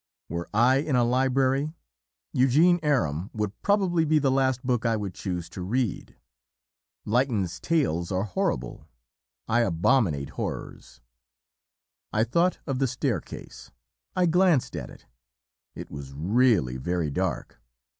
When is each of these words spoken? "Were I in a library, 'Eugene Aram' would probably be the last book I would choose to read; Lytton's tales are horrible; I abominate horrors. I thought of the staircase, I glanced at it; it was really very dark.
"Were 0.29 0.49
I 0.51 0.77
in 0.77 0.95
a 0.95 1.03
library, 1.03 1.75
'Eugene 2.33 2.79
Aram' 2.81 3.29
would 3.35 3.61
probably 3.61 4.03
be 4.03 4.17
the 4.17 4.31
last 4.31 4.65
book 4.65 4.83
I 4.83 4.97
would 4.97 5.13
choose 5.13 5.47
to 5.49 5.61
read; 5.61 6.15
Lytton's 7.05 7.59
tales 7.59 8.11
are 8.11 8.23
horrible; 8.23 8.87
I 9.47 9.59
abominate 9.59 10.29
horrors. 10.29 11.01
I 12.11 12.23
thought 12.23 12.57
of 12.65 12.79
the 12.79 12.87
staircase, 12.87 13.69
I 14.15 14.25
glanced 14.25 14.75
at 14.75 14.89
it; 14.89 15.05
it 15.75 15.91
was 15.91 16.13
really 16.13 16.77
very 16.77 17.11
dark. 17.11 17.61